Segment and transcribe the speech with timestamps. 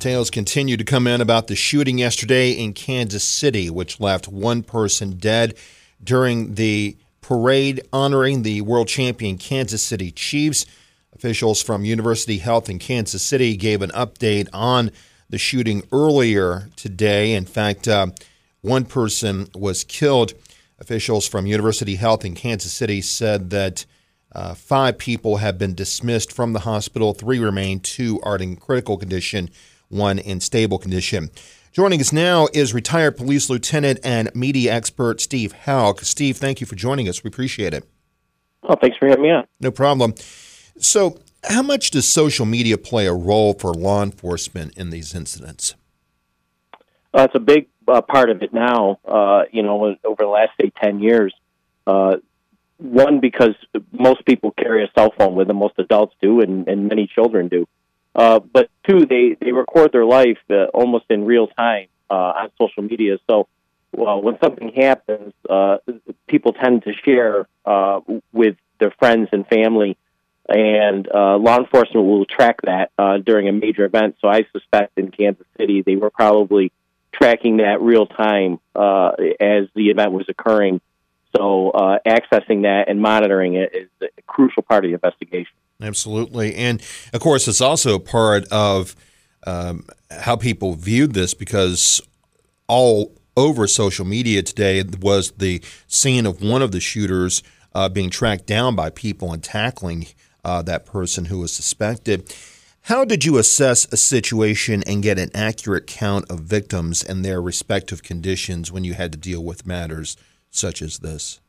[0.00, 4.62] Details continue to come in about the shooting yesterday in Kansas City, which left one
[4.62, 5.58] person dead
[6.02, 10.64] during the parade honoring the world champion Kansas City Chiefs.
[11.14, 14.90] Officials from University Health in Kansas City gave an update on
[15.28, 17.34] the shooting earlier today.
[17.34, 18.06] In fact, uh,
[18.62, 20.32] one person was killed.
[20.78, 23.84] Officials from University Health in Kansas City said that
[24.32, 27.12] uh, five people have been dismissed from the hospital.
[27.12, 27.80] Three remain.
[27.80, 29.50] Two are in critical condition,
[29.90, 31.30] one in stable condition.
[31.72, 36.00] Joining us now is retired police lieutenant and media expert Steve Hauck.
[36.00, 37.22] Steve, thank you for joining us.
[37.22, 37.84] We appreciate it.
[38.62, 39.46] Oh, thanks for having me on.
[39.60, 40.14] No problem.
[40.78, 45.74] So, how much does social media play a role for law enforcement in these incidents?
[47.14, 48.98] Uh, it's a big uh, part of it now.
[49.04, 51.34] Uh, you know, over the last say ten years,
[51.86, 52.16] uh,
[52.78, 53.54] one because
[53.92, 57.48] most people carry a cell phone with them, most adults do, and, and many children
[57.48, 57.66] do.
[58.14, 62.50] Uh, but two, they they record their life uh, almost in real time uh, on
[62.60, 63.18] social media.
[63.28, 63.46] So,
[63.92, 65.78] well, when something happens, uh,
[66.26, 68.00] people tend to share uh,
[68.32, 69.96] with their friends and family,
[70.48, 74.16] and uh, law enforcement will track that uh, during a major event.
[74.20, 76.72] So, I suspect in Kansas City they were probably
[77.12, 80.80] tracking that real time uh, as the event was occurring
[81.36, 85.52] so uh, accessing that and monitoring it is a crucial part of the investigation.
[85.82, 88.94] Absolutely, and of course, it's also a part of
[89.46, 92.00] um, how people viewed this because
[92.68, 97.42] all over social media today was the scene of one of the shooters
[97.74, 100.06] uh, being tracked down by people and tackling
[100.44, 102.34] uh, that person who was suspected.
[102.82, 107.40] How did you assess a situation and get an accurate count of victims and their
[107.40, 110.16] respective conditions when you had to deal with matters
[110.50, 111.40] such as this?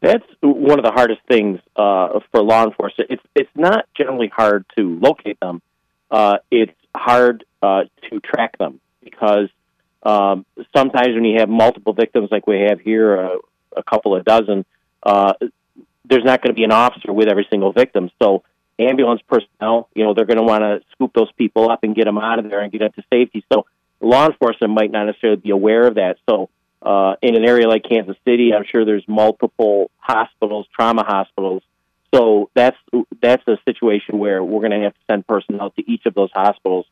[0.00, 3.10] That's one of the hardest things uh, for law enforcement.
[3.10, 5.62] It's it's not generally hard to locate them.
[6.10, 9.48] Uh, it's hard uh, to track them because
[10.02, 10.44] um,
[10.76, 13.36] sometimes when you have multiple victims, like we have here, uh,
[13.76, 14.64] a couple of dozen,
[15.02, 15.32] uh,
[16.04, 18.10] there's not going to be an officer with every single victim.
[18.22, 18.42] So
[18.78, 22.04] ambulance personnel, you know, they're going to want to scoop those people up and get
[22.04, 23.44] them out of there and get them to safety.
[23.52, 23.66] So
[24.00, 26.18] law enforcement might not necessarily be aware of that.
[26.28, 26.50] So
[26.86, 31.64] uh, in an area like Kansas City, I'm sure there's multiple hospitals, trauma hospitals.
[32.14, 32.76] So that's
[33.20, 36.30] that's a situation where we're going to have to send personnel to each of those
[36.32, 36.86] hospitals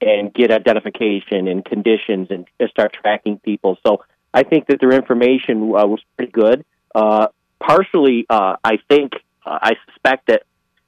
[0.00, 3.76] and get identification and conditions and start tracking people.
[3.86, 4.02] So
[4.32, 6.64] I think that their information uh, was pretty good.
[6.94, 7.26] Uh,
[7.60, 9.12] partially, uh, I think
[9.44, 10.44] uh, I suspect that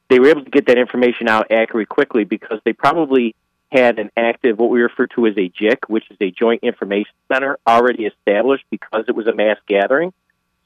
[0.08, 3.34] they were able to get that information out accurately quickly because they probably
[3.70, 7.12] had an active, what we refer to as a JIC, which is a Joint Information
[7.30, 10.12] Center, already established because it was a mass gathering.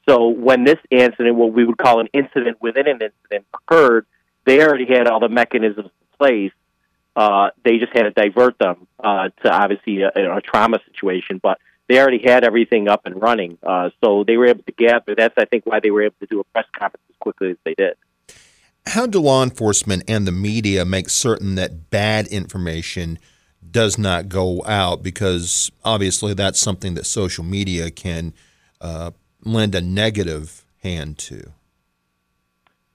[0.07, 4.05] So when this incident, what we would call an incident within an incident, occurred,
[4.45, 6.51] they already had all the mechanisms in place.
[7.15, 11.59] Uh, they just had to divert them uh, to obviously a, a, trauma situation, but
[11.87, 13.57] they already had everything up and running.
[13.63, 15.15] Uh, so they were able to gather.
[15.15, 17.57] That's, I think, why they were able to do a press conference as quickly as
[17.63, 17.95] they did.
[18.87, 23.19] How do law enforcement and the media make certain that bad information
[23.69, 25.01] does not go out?
[25.01, 28.33] Because obviously, that's something that social media can
[28.79, 29.11] uh,
[29.43, 31.51] lend a negative hand to.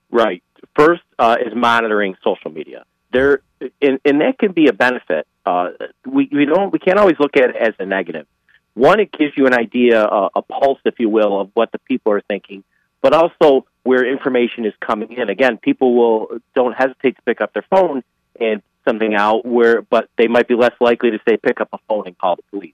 [0.09, 0.43] Right.
[0.75, 2.85] First uh, is monitoring social media.
[3.11, 3.41] There,
[3.81, 5.27] and, and that can be a benefit.
[5.45, 5.69] Uh,
[6.05, 8.27] we we don't we can't always look at it as a negative.
[8.73, 11.79] One, it gives you an idea, uh, a pulse, if you will, of what the
[11.79, 12.63] people are thinking,
[13.01, 15.29] but also where information is coming in.
[15.29, 18.03] Again, people will don't hesitate to pick up their phone
[18.39, 21.79] and something out where, but they might be less likely to say pick up a
[21.87, 22.73] phone and call the police.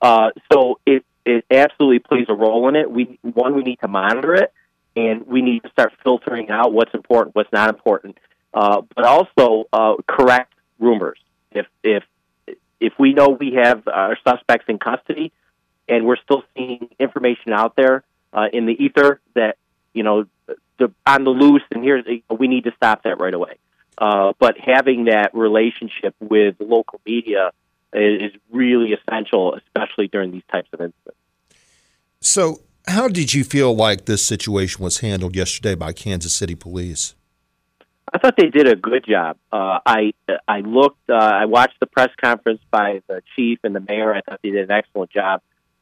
[0.00, 2.90] Uh, so it it absolutely plays a role in it.
[2.90, 4.52] We one we need to monitor it,
[4.96, 8.18] and we need to start filtering out what's important, what's not important,
[8.52, 11.18] uh, but also uh, correct rumors.
[11.52, 12.02] If if
[12.80, 15.32] if we know we have our suspects in custody,
[15.88, 18.02] and we're still seeing information out there
[18.32, 19.56] uh, in the ether that
[19.94, 20.24] you know
[20.82, 23.58] the, on the loose, and here's we need to stop that right away.
[23.98, 27.50] Uh, but having that relationship with local media
[27.92, 31.18] is, really essential, especially during these types of incidents.
[32.20, 37.14] So, how did you feel like this situation was handled yesterday by Kansas City Police?
[38.12, 39.38] I thought they did a good job.
[39.50, 40.12] Uh, I
[40.48, 44.14] I looked, uh, I watched the press conference by the chief and the mayor.
[44.14, 45.40] I thought they did an excellent job.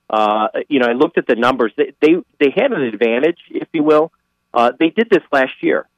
[0.09, 1.73] Uh, you know, I looked at the numbers.
[1.77, 4.13] They, they they had an advantage, if you will.
[4.53, 5.89] Uh, they did this last year,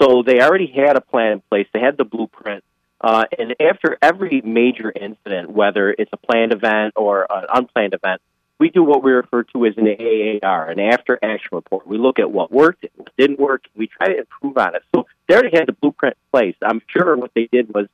[0.00, 1.66] so they already had a plan in place.
[1.72, 2.64] They had the blueprint,
[3.00, 8.20] uh, and after every major incident, whether it's a planned event or an unplanned event,
[8.58, 11.84] we do what we refer to as an AAR, an after action report.
[11.84, 14.82] We look at what worked, what didn't work, we try to improve on it.
[14.94, 16.54] So they already had the blueprint in place.
[16.62, 17.88] I'm sure what they did was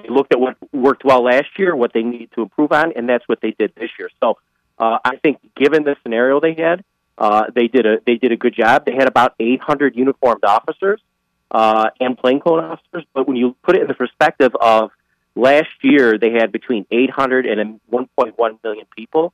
[0.00, 3.08] they looked at what worked well last year, what they needed to improve on, and
[3.08, 4.08] that's what they did this year.
[4.22, 4.38] So
[4.78, 6.84] uh, I think, given the scenario they had,
[7.18, 8.86] uh, they did a they did a good job.
[8.86, 11.00] They had about 800 uniformed officers
[11.50, 14.90] uh, and plainclothes officers, but when you put it in the perspective of
[15.34, 19.32] last year, they had between 800 and 1.1 million people.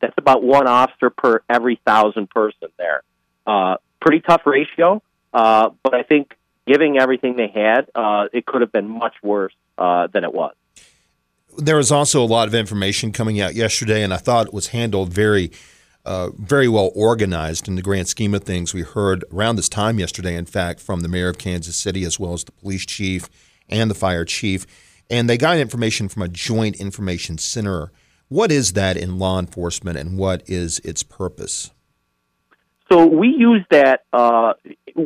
[0.00, 3.02] That's about one officer per every thousand person there.
[3.46, 5.00] Uh, pretty tough ratio,
[5.32, 6.36] uh, but I think
[6.66, 10.54] giving everything they had, uh, it could have been much worse uh, than it was.
[11.58, 14.68] There was also a lot of information coming out yesterday, and I thought it was
[14.68, 15.52] handled very,
[16.04, 18.74] uh, very well organized in the grand scheme of things.
[18.74, 22.18] We heard around this time yesterday, in fact, from the mayor of Kansas City as
[22.18, 23.28] well as the police chief
[23.68, 24.66] and the fire chief,
[25.08, 27.92] and they got information from a joint information center.
[28.28, 31.70] What is that in law enforcement, and what is its purpose?
[32.90, 34.04] So we use that.
[34.12, 34.54] Uh,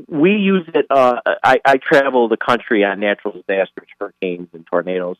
[0.08, 0.86] we use it.
[0.90, 5.16] Uh, I, I travel the country on natural disasters, hurricanes, and tornadoes.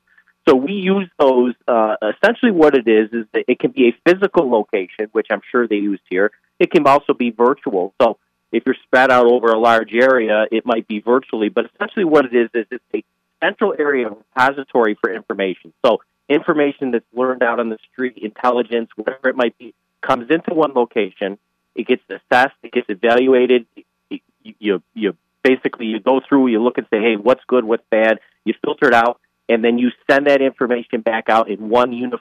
[0.48, 1.54] So we use those.
[1.66, 5.42] Uh, essentially, what it is is that it can be a physical location, which I'm
[5.50, 6.30] sure they used here.
[6.58, 7.94] It can also be virtual.
[8.00, 8.18] So
[8.52, 11.48] if you're spread out over a large area, it might be virtually.
[11.48, 13.04] But essentially, what it is is it's a
[13.42, 15.72] central area repository for information.
[15.84, 15.98] So
[16.28, 20.72] information that's learned out on the street, intelligence, whatever it might be, comes into one
[20.72, 21.38] location
[21.76, 22.56] it gets assessed.
[22.62, 23.66] It gets evaluated.
[24.08, 24.20] You,
[24.58, 26.48] you, you basically you go through.
[26.48, 28.18] You look and say, hey, what's good, what's bad.
[28.44, 32.16] You filter it out, and then you send that information back out in one uni-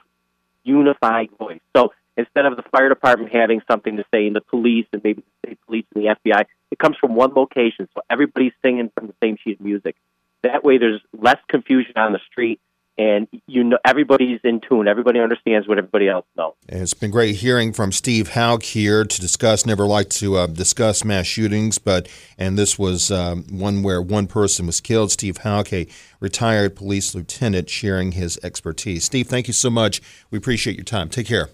[0.64, 1.60] unified voice.
[1.74, 5.22] So instead of the fire department having something to say, and the police and maybe
[5.22, 7.88] the state police and the FBI, it comes from one location.
[7.94, 9.96] So everybody's singing from the same sheet of music.
[10.42, 12.60] That way, there's less confusion on the street
[12.98, 14.88] and you know everybody's in tune.
[14.88, 16.54] Everybody understands what everybody else knows.
[16.68, 19.66] And it's been great hearing from Steve Hauck here to discuss.
[19.66, 22.08] Never like to uh, discuss mass shootings, but
[22.38, 25.10] and this was um, one where one person was killed.
[25.10, 25.86] Steve Hauck, a
[26.20, 29.04] retired police lieutenant, sharing his expertise.
[29.04, 30.00] Steve, thank you so much.
[30.30, 31.08] We appreciate your time.
[31.08, 31.50] Take care.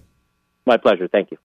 [0.65, 1.09] My pleasure.
[1.09, 1.39] Thank you.